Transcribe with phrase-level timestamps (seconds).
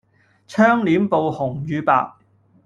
[0.47, 2.11] 窗簾布紅與白